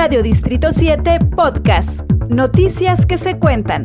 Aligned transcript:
Radio 0.00 0.22
Distrito 0.22 0.68
7 0.72 1.18
Podcast. 1.36 1.88
Noticias 2.28 3.04
que 3.04 3.18
se 3.18 3.36
cuentan. 3.40 3.84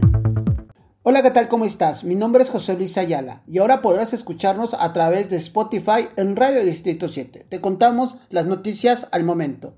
Hola, 1.01 1.23
¿qué 1.23 1.31
tal? 1.31 1.47
¿Cómo 1.47 1.65
estás? 1.65 2.03
Mi 2.03 2.13
nombre 2.13 2.43
es 2.43 2.51
José 2.51 2.75
Luis 2.75 2.99
Ayala 2.99 3.41
y 3.47 3.57
ahora 3.57 3.81
podrás 3.81 4.13
escucharnos 4.13 4.75
a 4.75 4.93
través 4.93 5.31
de 5.31 5.37
Spotify 5.37 6.09
en 6.15 6.35
Radio 6.35 6.63
Distrito 6.63 7.07
7. 7.07 7.47
Te 7.49 7.61
contamos 7.61 8.13
las 8.29 8.45
noticias 8.45 9.07
al 9.11 9.23
momento. 9.23 9.73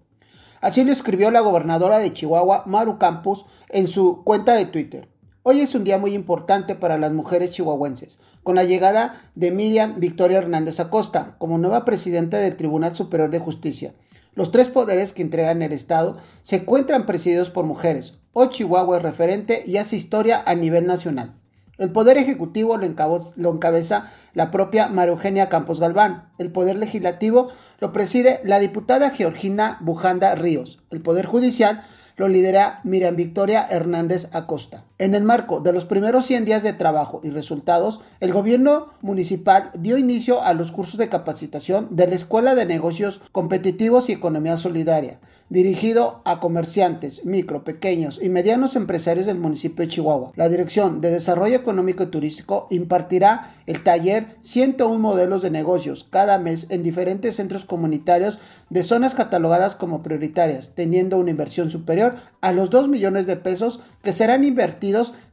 Así 0.59 0.83
lo 0.83 0.91
escribió 0.91 1.31
la 1.31 1.39
gobernadora 1.39 1.99
de 1.99 2.13
Chihuahua, 2.13 2.63
Maru 2.65 2.99
Campos, 2.99 3.45
en 3.69 3.87
su 3.87 4.21
cuenta 4.25 4.55
de 4.55 4.65
Twitter. 4.65 5.07
Hoy 5.43 5.61
es 5.61 5.73
un 5.73 5.85
día 5.85 5.97
muy 5.99 6.13
importante 6.13 6.75
para 6.75 6.97
las 6.97 7.13
mujeres 7.13 7.51
chihuahuenses, 7.51 8.19
con 8.43 8.57
la 8.57 8.65
llegada 8.65 9.15
de 9.35 9.51
Miriam 9.51 10.01
Victoria 10.01 10.39
Hernández 10.39 10.81
Acosta 10.81 11.37
como 11.37 11.57
nueva 11.59 11.85
presidenta 11.85 12.39
del 12.39 12.57
Tribunal 12.57 12.93
Superior 12.93 13.29
de 13.29 13.39
Justicia. 13.39 13.93
Los 14.35 14.51
tres 14.51 14.67
poderes 14.67 15.13
que 15.13 15.21
entregan 15.21 15.61
el 15.61 15.71
Estado 15.71 16.17
se 16.41 16.57
encuentran 16.57 17.05
presididos 17.05 17.49
por 17.49 17.63
mujeres. 17.63 18.15
Hoy 18.33 18.49
Chihuahua 18.49 18.97
es 18.97 19.03
referente 19.03 19.63
y 19.65 19.77
hace 19.77 19.95
historia 19.95 20.43
a 20.45 20.55
nivel 20.55 20.85
nacional. 20.85 21.35
El 21.77 21.91
Poder 21.91 22.17
Ejecutivo 22.17 22.75
lo, 22.77 22.85
encabeza 22.85 24.11
la 24.33 24.51
propia 24.51 24.87
María 24.87 25.13
Eugenia 25.13 25.47
Campos 25.47 25.79
Galván. 25.79 26.29
El 26.37 26.51
Poder 26.51 26.77
Legislativo 26.77 27.49
lo 27.79 27.93
preside 27.93 28.41
la 28.43 28.59
diputada 28.59 29.09
Georgina 29.09 29.77
Bujanda 29.79 30.35
Ríos. 30.35 30.79
El 30.89 31.01
Poder 31.01 31.25
Judicial 31.25 31.83
lo 32.17 32.27
lidera 32.27 32.81
Miriam 32.83 33.15
Victoria 33.15 33.65
Hernández 33.69 34.27
Acosta. 34.33 34.83
En 34.97 35.13
el 35.13 35.23
marco 35.23 35.59
de 35.59 35.73
los 35.73 35.83
primeros 35.83 36.25
100 36.25 36.45
días 36.45 36.63
de 36.63 36.71
trabajo 36.71 37.19
y 37.21 37.29
resultados, 37.29 37.99
el 38.21 38.31
gobierno 38.31 38.93
municipal 39.01 39.69
dio 39.77 39.97
inicio 39.97 40.41
a 40.41 40.53
los 40.53 40.71
cursos 40.71 40.97
de 40.97 41.09
capacitación 41.09 41.89
de 41.91 42.07
la 42.07 42.15
Escuela 42.15 42.55
de 42.55 42.65
Negocios 42.65 43.19
Competitivos 43.33 44.07
y 44.07 44.13
Economía 44.13 44.55
Solidaria, 44.55 45.19
dirigido 45.49 46.21
a 46.23 46.39
comerciantes, 46.39 47.25
micro, 47.25 47.65
pequeños 47.65 48.21
y 48.23 48.29
medianos 48.29 48.77
empresarios 48.77 49.25
del 49.25 49.37
municipio 49.37 49.83
de 49.83 49.91
Chihuahua. 49.91 50.31
La 50.37 50.47
Dirección 50.47 51.01
de 51.01 51.11
Desarrollo 51.11 51.57
Económico 51.57 52.03
y 52.03 52.07
Turístico 52.07 52.67
impartirá 52.69 53.53
el 53.65 53.83
taller 53.83 54.37
101 54.39 54.97
modelos 54.97 55.41
de 55.41 55.49
negocios 55.51 56.07
cada 56.09 56.39
mes 56.39 56.67
en 56.69 56.83
diferentes 56.83 57.35
centros 57.35 57.65
comunitarios 57.65 58.39
de 58.69 58.83
zonas 58.83 59.13
catalogadas 59.13 59.75
como 59.75 60.01
prioritarias, 60.01 60.71
teniendo 60.73 61.17
una 61.17 61.31
inversión 61.31 61.69
superior 61.69 62.15
a 62.39 62.53
los 62.53 62.69
2 62.69 62.87
millones 62.87 63.27
de 63.27 63.35
pesos 63.35 63.81
que 64.01 64.13
serán 64.13 64.45
invertidos 64.45 64.84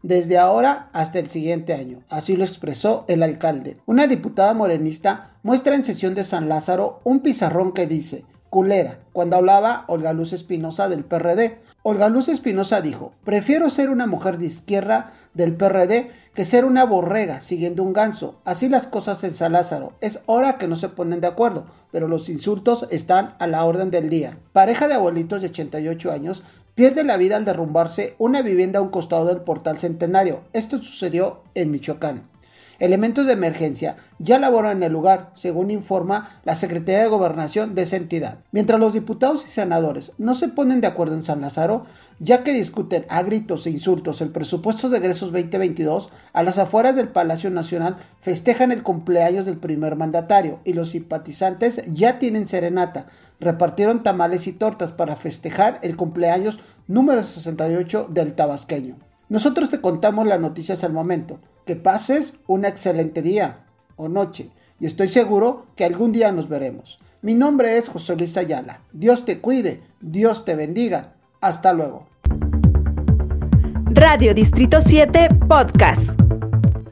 desde 0.03 0.39
ahora 0.39 0.89
hasta 0.93 1.19
el 1.19 1.29
siguiente 1.29 1.75
año. 1.75 2.03
Así 2.09 2.37
lo 2.37 2.45
expresó 2.45 3.05
el 3.09 3.23
alcalde. 3.23 3.77
Una 3.87 4.07
diputada 4.07 4.55
morenista 4.55 5.37
muestra 5.43 5.75
en 5.75 5.85
sesión 5.85 6.15
de 6.15 6.25
San 6.25 6.49
Lázaro 6.49 7.01
un 7.05 7.21
pizarrón 7.21 7.73
que 7.73 7.87
dice 7.87 8.25
culera, 8.53 8.99
cuando 9.15 9.37
hablaba 9.37 9.87
Olga 9.89 10.13
Luz 10.13 10.35
Espinosa 10.35 10.91
del 10.91 11.07
PRD. 11.07 11.59
Olga 11.83 12.11
Luz 12.11 12.29
Espinosa 12.29 12.83
dijo, 12.83 13.15
prefiero 13.25 13.71
ser 13.71 13.89
una 13.89 14.07
mujer 14.07 14.37
de 14.37 14.45
izquierda 14.45 15.11
del 15.33 15.57
PRD 15.57 16.11
que 16.35 16.45
ser 16.45 16.67
una 16.67 16.85
borrega 16.85 17.41
siguiendo 17.41 17.83
un 17.83 17.95
ganso. 17.95 18.43
Así 18.45 18.69
las 18.69 18.87
cosas 18.87 19.25
en 19.25 19.33
San 19.33 19.53
Lázaro. 19.53 19.95
Es 20.03 20.21
hora 20.27 20.59
que 20.59 20.69
no 20.69 20.77
se 20.77 20.91
ponen 20.91 21.23
de 21.23 21.29
acuerdo, 21.29 21.65
pero 21.93 22.09
los 22.09 22.29
insultos 22.29 22.87
están 22.91 23.37
a 23.39 23.47
la 23.47 23.65
orden 23.65 23.91
del 23.91 24.11
día. 24.11 24.37
Pareja 24.53 24.87
de 24.87 24.95
abuelitos 24.95 25.41
de 25.41 25.49
88 25.49 26.13
años 26.13 26.43
pierde 26.75 27.05
la 27.05 27.17
vida 27.17 27.37
al 27.37 27.45
derrumbarse 27.45 28.15
una 28.19 28.43
vivienda 28.43 28.79
a 28.79 28.83
un 28.83 28.89
costado 28.89 29.27
del 29.27 29.43
portal 29.43 29.79
centenario. 29.79 30.43
Esto 30.53 30.79
sucedió 30.79 31.43
en 31.55 31.71
Michoacán. 31.71 32.32
Elementos 32.83 33.29
de 33.29 33.35
emergencia 33.35 33.95
ya 34.19 34.41
laboran 34.41 34.79
en 34.79 34.83
el 34.83 34.93
lugar, 34.93 35.31
según 35.35 35.71
informa 35.71 36.29
la 36.43 36.57
Secretaría 36.57 37.03
de 37.03 37.09
Gobernación 37.09 37.77
de 37.77 37.83
esa 37.83 37.95
entidad. 37.95 38.39
Mientras 38.51 38.81
los 38.81 38.93
diputados 38.93 39.45
y 39.47 39.51
senadores 39.51 40.11
no 40.19 40.35
se 40.35 40.49
ponen 40.49 40.81
de 40.81 40.89
acuerdo 40.89 41.15
en 41.15 41.23
San 41.23 41.43
Lázaro, 41.43 41.85
ya 42.19 42.43
que 42.43 42.53
discuten 42.53 43.07
a 43.09 43.23
gritos 43.23 43.69
e 43.69 43.71
insultos 43.71 44.21
el 44.21 44.31
presupuesto 44.31 44.89
de 44.89 44.99
egresos 44.99 45.31
2022, 45.31 46.11
a 46.33 46.43
las 46.43 46.59
afueras 46.59 46.97
del 46.97 47.07
Palacio 47.07 47.51
Nacional 47.51 47.99
festejan 48.21 48.73
el 48.73 48.83
cumpleaños 48.83 49.47
del 49.47 49.59
primer 49.59 49.95
mandatario 49.95 50.59
y 50.65 50.73
los 50.73 50.91
simpatizantes 50.91 51.85
ya 51.87 52.19
tienen 52.19 52.49
serenata. 52.49 53.07
Repartieron 53.39 54.03
tamales 54.03 54.49
y 54.49 54.53
tortas 54.55 54.91
para 54.91 55.15
festejar 55.15 55.79
el 55.83 55.97
cumpleaños 55.97 56.59
número 56.89 57.23
68 57.23 58.09
del 58.11 58.35
tabasqueño. 58.35 58.97
Nosotros 59.29 59.71
te 59.71 59.81
contamos 59.81 60.27
las 60.27 60.41
noticias 60.41 60.83
al 60.83 60.93
momento. 60.93 61.39
Que 61.73 61.77
pases 61.77 62.35
un 62.49 62.67
excelente 62.67 63.23
día 63.23 63.61
o 63.97 64.07
noche 64.07 64.51
y 64.79 64.85
estoy 64.85 65.09
seguro 65.09 65.69
que 65.75 65.87
algún 65.87 66.13
día 66.13 66.31
nos 66.31 66.47
veremos. 66.47 66.99
Mi 67.23 67.33
nombre 67.33 67.79
es 67.79 67.89
José 67.89 68.15
Luis 68.15 68.37
Ayala. 68.37 68.83
Dios 68.93 69.25
te 69.25 69.39
cuide, 69.39 69.81
Dios 70.03 70.45
te 70.45 70.55
bendiga. 70.55 71.15
Hasta 71.41 71.73
luego. 71.73 72.09
Radio 73.87 74.35
Distrito 74.35 74.83
7 74.83 75.31
Podcast. 75.49 76.22